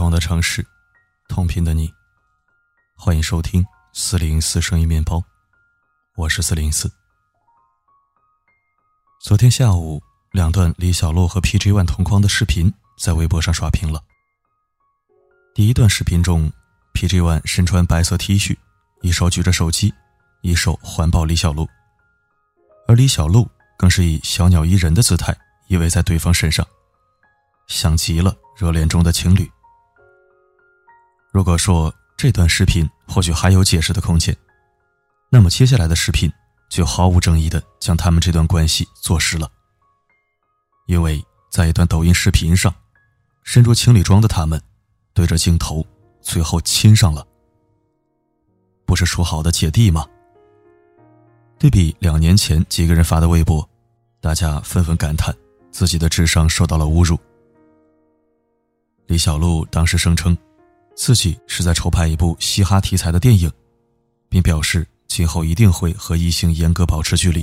[0.00, 0.66] 不同的城市，
[1.28, 1.92] 同频的你，
[2.96, 3.62] 欢迎收听
[3.92, 5.22] 四零四声音面包，
[6.16, 6.90] 我是四零四。
[9.20, 10.02] 昨天下午，
[10.32, 14.02] 两段李小璐和 PG One 同框的视频在微博上刷屏了。
[15.54, 16.50] 第一段视频中
[16.94, 18.56] ，PG One 身穿白色 T 恤，
[19.02, 19.92] 一手举着手机，
[20.40, 21.68] 一手环抱李小璐，
[22.88, 23.46] 而李小璐
[23.76, 25.36] 更是以小鸟依人的姿态
[25.68, 26.66] 依偎在对方身上，
[27.66, 29.46] 像极了热恋中的情侣。
[31.32, 34.36] 如果说这段视频或许还有解释的空间，
[35.30, 36.30] 那么接下来的视频
[36.68, 39.48] 就毫无争议的将他们这段关系坐实了。
[40.86, 42.74] 因为在一段抖音视频上，
[43.44, 44.60] 身着情侣装的他们
[45.14, 45.86] 对着镜头
[46.20, 47.24] 最后亲上了。
[48.84, 50.04] 不是说好的姐弟吗？
[51.60, 53.66] 对比两年前几个人发的微博，
[54.20, 55.32] 大家纷纷感叹
[55.70, 57.16] 自己的智商受到了侮辱。
[59.06, 60.36] 李小璐当时声称。
[61.00, 63.50] 自己是在筹拍一部嘻哈题材的电影，
[64.28, 67.42] 并表示今后一定会和异性严格保持距离。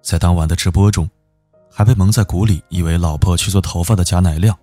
[0.00, 1.06] 在当晚的直播中，
[1.70, 4.58] 还被蒙在鼓里以为老婆去做头发的贾乃亮，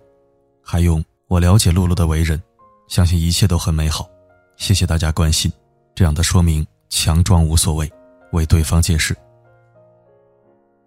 [0.64, 2.42] 还用“我了解露露的为人，
[2.88, 4.10] 相信一切都很美好，
[4.56, 5.48] 谢谢大家关心”
[5.94, 7.88] 这样的说明强装无所谓，
[8.32, 9.16] 为对方解释。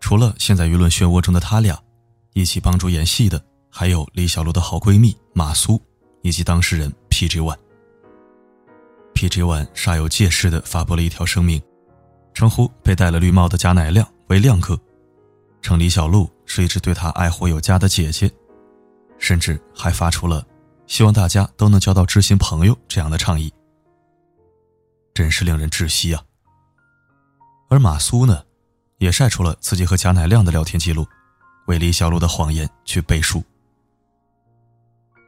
[0.02, 1.82] 除了现在舆论漩涡中的他俩，
[2.34, 5.82] 一起帮助演戏的还有李小璐的好闺蜜马苏。
[6.22, 11.62] 以及当事人 PG One，PG One 煞有介事地发布了一条声明，
[12.34, 14.80] 称呼被戴了绿帽的贾乃亮为亮哥，
[15.62, 18.32] 称李小璐是一直对他爱护有加的姐姐，
[19.18, 20.46] 甚至还发出了
[20.88, 23.52] 希望大家都能交到知心朋友这样的倡议，
[25.14, 26.24] 真是令人窒息啊！
[27.70, 28.44] 而马苏呢，
[28.98, 31.06] 也晒出了自己和贾乃亮的聊天记录，
[31.68, 33.44] 为李小璐的谎言去背书，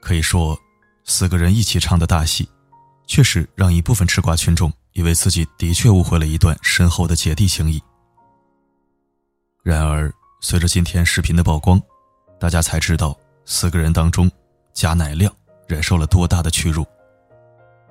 [0.01, 0.57] 可以说。
[1.05, 2.47] 四个人一起唱的大戏，
[3.05, 7.81] 确实让一部分吃瓜群众以为自己的确误会了一段深厚的姐弟情谊。
[9.63, 10.11] 然而，
[10.41, 11.81] 随着今天视频的曝光，
[12.39, 14.29] 大家才知道四个人当中，
[14.73, 15.33] 贾乃亮
[15.67, 16.85] 忍受了多大的屈辱。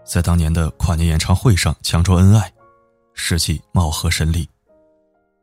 [0.05, 2.53] 在当年的跨年演唱会上强装恩爱，
[3.15, 4.49] 实际貌合神离，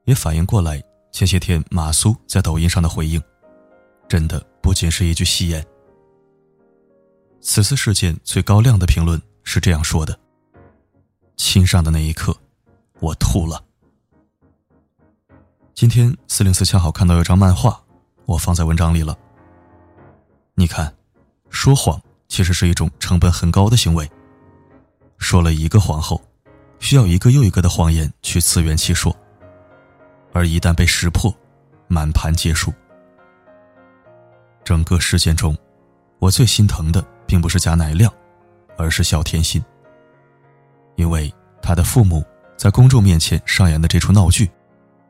[0.05, 3.21] 也反应过来前些天马苏在抖音上的回应，
[4.07, 5.65] 真的不仅是一句戏言。
[7.41, 10.17] 此次事件最高亮的评论是这样说的
[11.37, 12.35] ：“亲上的那一刻，
[12.99, 13.63] 我吐了。”
[15.73, 17.81] 今天四零四恰好看到有张漫画，
[18.25, 19.17] 我放在文章里了。
[20.53, 20.93] 你看，
[21.49, 24.09] 说谎其实是一种成本很高的行为。
[25.17, 26.21] 说了一个谎后，
[26.79, 29.15] 需要一个又一个的谎言去自圆其说，
[30.33, 31.33] 而一旦被识破，
[31.87, 32.73] 满盘皆输。
[34.65, 35.57] 整个事件中，
[36.19, 37.01] 我最心疼的。
[37.29, 38.11] 并不是贾乃亮，
[38.75, 39.63] 而是小甜心。
[40.95, 41.31] 因为
[41.61, 42.25] 他的父母
[42.57, 44.49] 在公众面前上演的这出闹剧，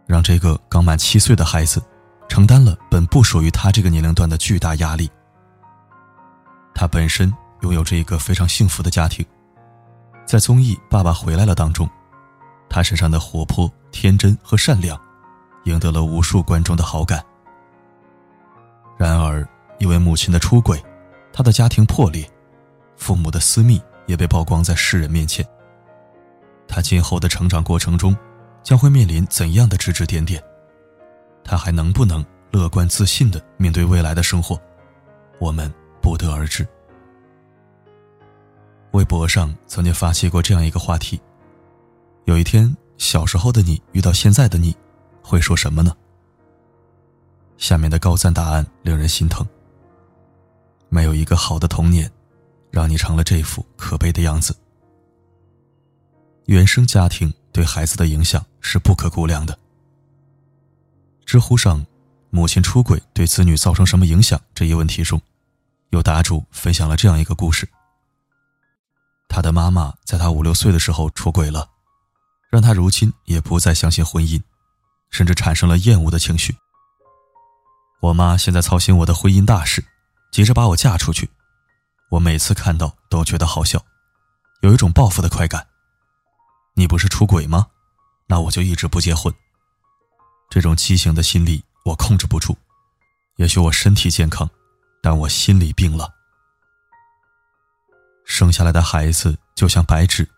[0.05, 1.81] 让这个刚满七岁的孩子
[2.27, 5.09] 承担了本不属于他这个年龄段的巨大压力。
[6.75, 9.25] 他本身拥有着一个非常幸福的家庭，
[10.25, 11.89] 在综艺《爸爸回来了》当中，
[12.69, 14.99] 他身上的活泼、天真和善良，
[15.63, 17.23] 赢得了无数观众的好感。
[18.97, 19.47] 然而，
[19.77, 20.83] 因为母亲的出轨。
[21.39, 22.29] 他的家庭破裂，
[22.97, 25.47] 父母的私密也被曝光在世人面前。
[26.67, 28.13] 他今后的成长过程中，
[28.61, 30.43] 将会面临怎样的指指点点？
[31.41, 34.59] 他还能不能乐观自信的面对未来的生活？
[35.39, 36.67] 我们不得而知。
[38.91, 41.21] 微博上曾经发起过这样一个话题：
[42.25, 44.75] 有一天，小时候的你遇到现在的你，
[45.23, 45.95] 会说什么呢？
[47.55, 49.47] 下面的高赞答案令人心疼。
[50.89, 52.11] 没有一个好的童年，
[52.71, 54.55] 让你成了这副可悲的样子。
[56.45, 59.57] 原生家庭对孩子的影响是不可估量的。
[61.25, 61.85] 知乎上，
[62.31, 65.21] 母亲出轨对子女造成什么影响这一问题中，
[65.91, 67.69] 有答主分享了这样一个故事：
[69.27, 71.69] 他的妈妈在他五六岁的时候出轨了，
[72.49, 74.41] 让他如今也不再相信婚姻，
[75.11, 76.55] 甚至产生了厌恶的情绪。
[78.01, 79.85] 我妈现在操心我的婚姻大事。
[80.31, 81.29] 急着把我嫁出去，
[82.11, 83.83] 我每次看到都觉得好笑，
[84.61, 85.67] 有一种报复的快感。
[86.75, 87.67] 你不是出轨吗？
[88.27, 89.33] 那我就一直不结婚。
[90.49, 92.57] 这种畸形的心理我控制不住。
[93.37, 94.49] 也许我身体健康，
[95.01, 96.13] 但我心里病了。
[98.25, 100.29] 生下来的孩子就像白纸，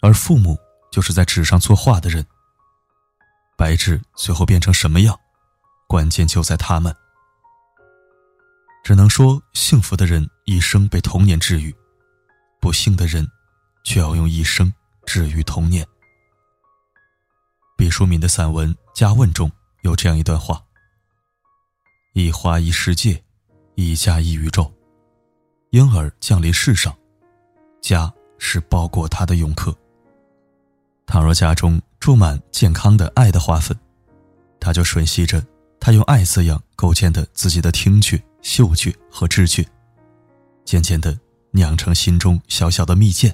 [0.00, 0.56] 而父母
[0.92, 2.24] 就是在纸上作画的人。
[3.56, 5.18] 白纸最后变成什么样，
[5.88, 6.94] 关键就在他们。
[8.88, 11.76] 只能说，幸福的人一生被童年治愈，
[12.58, 13.28] 不幸的人
[13.84, 14.72] 却要用一生
[15.04, 15.86] 治愈童年。
[17.76, 19.52] 毕淑敏的散文《家问》中
[19.82, 20.64] 有这样一段话
[22.16, 23.22] ：“一花一世界，
[23.74, 24.72] 一家一宇宙。
[25.68, 26.96] 婴儿降临世上，
[27.82, 29.76] 家是包裹他的永客。
[31.06, 33.78] 倘若家中注满健康的爱的花粉，
[34.58, 35.46] 他就吮吸着
[35.78, 39.66] 他用爱滋养构建的自己的听觉。”嗅觉和知觉，
[40.64, 41.18] 渐渐的
[41.50, 43.32] 酿成心中小小的蜜饯。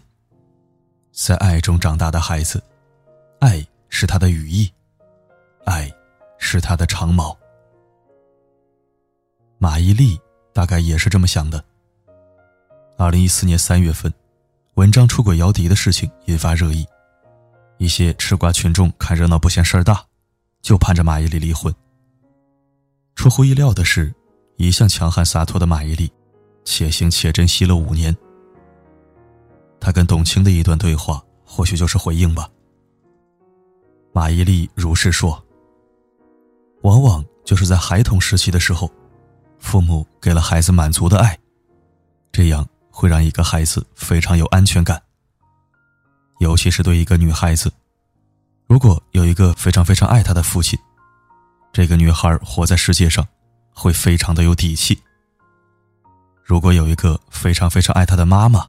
[1.12, 2.62] 在爱中长大的孩子，
[3.38, 4.68] 爱是他的羽翼，
[5.64, 5.90] 爱
[6.38, 7.36] 是他的长矛。
[9.58, 10.18] 马伊琍
[10.52, 11.64] 大概也是这么想的。
[12.96, 14.12] 二零一四年三月份，
[14.74, 16.84] 文章出轨姚笛的事情引发热议，
[17.78, 20.04] 一些吃瓜群众看热闹不嫌事儿大，
[20.62, 21.72] 就盼着马伊琍离婚。
[23.14, 24.12] 出乎意料的是。
[24.56, 26.10] 一向强悍洒脱的马伊琍，
[26.64, 28.16] 且行且珍惜了五年。
[29.80, 32.48] 他跟董卿的一段对话，或许就是回应吧。
[34.12, 35.44] 马伊琍如是说
[36.82, 38.90] ：“往往就是在孩童时期的时候，
[39.58, 41.36] 父母给了孩子满足的爱，
[42.30, 45.02] 这样会让一个孩子非常有安全感。
[46.38, 47.72] 尤其是对一个女孩子，
[48.68, 50.78] 如果有一个非常非常爱她的父亲，
[51.72, 53.26] 这个女孩活在世界上。”
[53.74, 54.98] 会非常的有底气。
[56.42, 58.66] 如果有一个非常非常爱她的妈妈，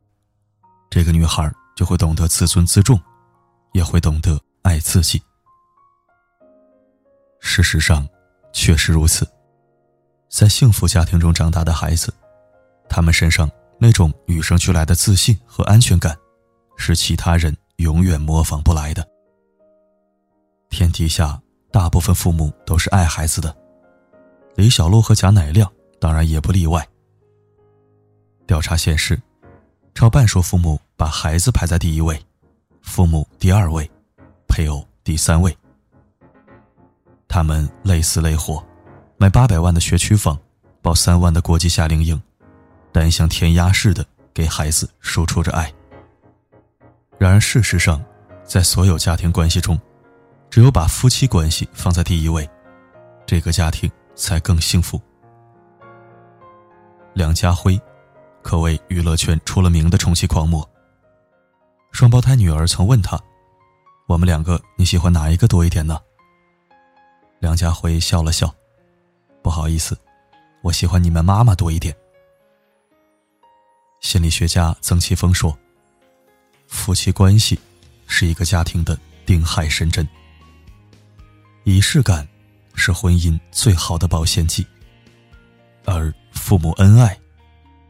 [0.90, 3.00] 这个女孩就会懂得自尊自重，
[3.74, 5.22] 也会懂得爱自己。
[7.40, 8.07] 事实上，
[8.52, 9.28] 确实如此。
[10.30, 12.13] 在幸福家庭中长大的孩子，
[12.90, 13.50] 他们身上
[13.80, 16.18] 那种与生俱来的自信和安全感，
[16.78, 19.08] 是其他人永远模仿不来的。
[20.69, 21.40] 天底下
[21.72, 23.56] 大部分父母都是爱孩子的。
[24.56, 25.69] 李小璐和贾乃亮
[26.00, 26.88] 当然也不例外。
[28.48, 29.22] 调查显示，
[29.94, 32.19] 超半数父母把孩子排在第一位，
[32.81, 33.90] 父母第二位，
[34.48, 35.56] 配偶第三位。
[37.28, 38.63] 他们累死累活，
[39.18, 40.40] 买八百万的学区房，
[40.81, 42.22] 报三万的国际夏令营，
[42.94, 45.74] 但像填鸭似的给孩子输出着爱。
[47.18, 48.01] 然而事实上，
[48.46, 49.78] 在所有家庭关系中，
[50.50, 52.48] 只有把夫妻关系放在第一位，
[53.25, 53.92] 这个家庭。
[54.16, 55.00] 才更幸福。
[57.14, 57.80] 梁家辉，
[58.42, 60.68] 可谓娱乐圈出了名的宠妻狂魔。
[61.92, 63.18] 双胞胎女儿曾问他
[64.08, 66.00] ：“我们两个你喜欢哪一个多一点呢？”
[67.40, 68.54] 梁家辉笑了笑
[69.42, 69.98] ：“不好意思，
[70.62, 71.96] 我喜欢你们妈妈多一点。”
[74.02, 75.58] 心理学家曾奇峰说
[76.68, 77.58] ：“夫妻关系
[78.08, 80.08] 是一个家庭的定海神针，
[81.64, 82.28] 仪式感。”
[82.75, 84.66] 是婚姻最好的保鲜剂，
[85.86, 87.18] 而父母恩爱，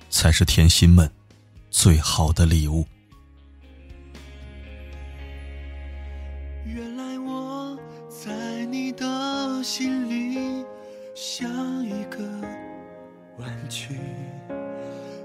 [0.09, 1.09] 才是甜心们
[1.69, 2.85] 最好的礼物。
[6.65, 7.77] 原来我
[8.09, 10.65] 在你的心里
[11.13, 11.49] 像
[11.83, 12.23] 一个
[13.37, 13.99] 玩具，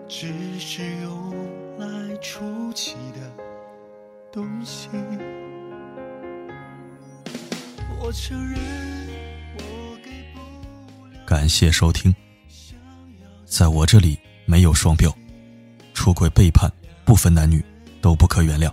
[0.08, 1.32] 只是用
[1.78, 3.44] 来出气的
[4.32, 4.88] 东西。
[8.02, 8.99] 我承认。
[11.30, 12.12] 感谢收听。
[13.46, 15.16] 在我这里没有双标，
[15.94, 16.68] 出轨背叛
[17.04, 17.64] 不分男女
[18.00, 18.68] 都不可原谅。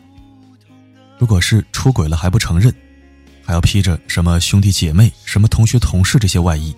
[1.20, 2.74] 如果是出轨了还不承认，
[3.46, 6.76] 还要披着什么兄弟姐妹、什么同学同事这些外衣，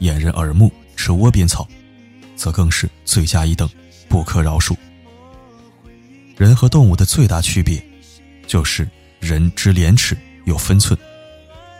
[0.00, 1.66] 掩人耳目、吃窝边草，
[2.36, 3.66] 则更是罪加一等，
[4.10, 4.76] 不可饶恕。
[6.36, 7.82] 人和动物的最大区别，
[8.46, 8.86] 就是
[9.18, 10.98] 人知廉耻有分寸，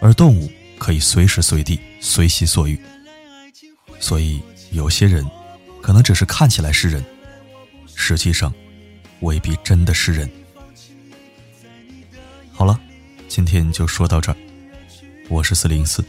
[0.01, 2.81] 而动物可以随时随地随心所欲。
[4.03, 4.43] 所以，
[4.73, 5.25] 有些人
[5.81, 7.03] 可能只是看起来是人，
[7.95, 8.53] 实际上
[9.21, 10.29] 未必真的是人。
[12.53, 12.79] 好了，
[13.29, 14.37] 今天就说到这儿。
[15.29, 16.05] 我是四零四，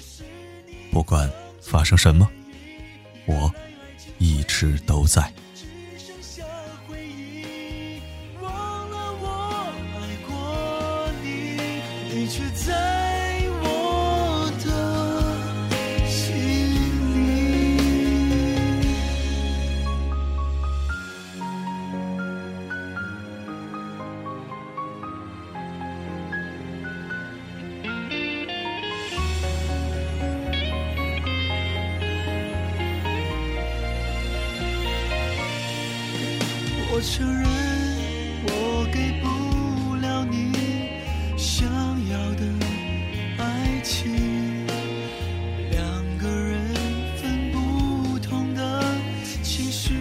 [0.92, 1.32] 不管
[1.62, 2.28] 发生什么，
[3.28, 3.54] 我
[4.18, 5.32] 一直都在。
[12.16, 12.83] 我
[37.06, 37.46] 承认
[38.46, 40.54] 我给不了你
[41.38, 41.68] 想
[42.10, 42.46] 要的
[43.38, 44.66] 爱情。
[45.70, 46.62] 两个人
[47.18, 48.82] 分不同的
[49.44, 49.94] 情绪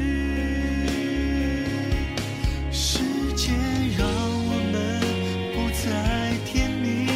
[2.71, 3.01] 时
[3.35, 3.53] 间
[3.99, 5.01] 让我们
[5.53, 7.09] 不再甜蜜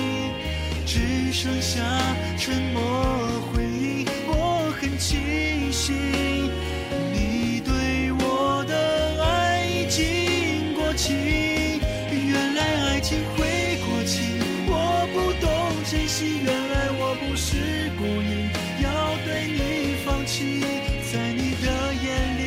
[0.84, 1.80] 只剩下
[2.36, 2.95] 沉默。
[21.16, 22.06] 在你的眼
[22.36, 22.44] 里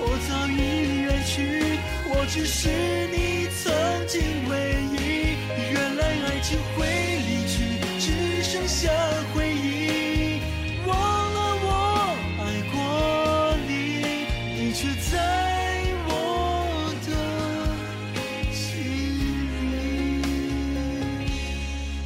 [0.00, 0.58] 我早已
[1.02, 1.78] 远去
[2.10, 2.68] 我只是
[3.12, 3.70] 你曾
[4.08, 4.52] 经唯
[4.90, 5.38] 一
[5.72, 6.84] 原来爱情会
[7.28, 7.54] 离去
[8.00, 8.90] 只剩下
[9.32, 10.40] 回忆
[10.84, 11.70] 忘了我
[12.40, 12.42] 爱
[12.72, 12.74] 过
[13.68, 13.70] 你
[14.56, 14.80] 你却
[15.12, 15.14] 在
[16.08, 16.10] 我
[17.06, 17.08] 的
[18.52, 18.60] 心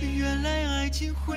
[0.02, 1.35] 里原来爱情会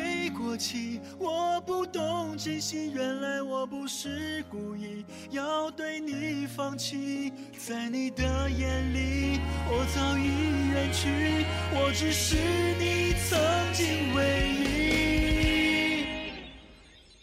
[0.60, 2.92] 起，我不懂珍惜。
[2.92, 9.40] 原来我不是故意要对你放弃，在你的眼里，
[9.70, 10.28] 我早已
[10.74, 12.36] 远去，我只是
[12.78, 13.40] 你曾
[13.74, 14.60] 经唯一。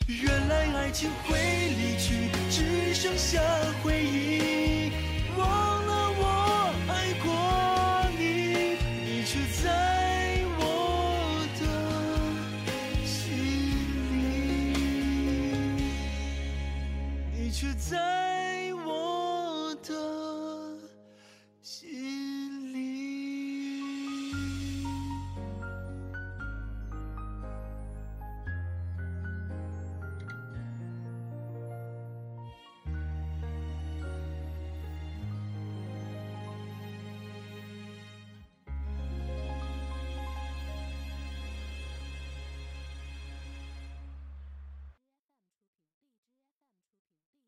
[0.08, 3.42] 原来爱情会离去，只剩下。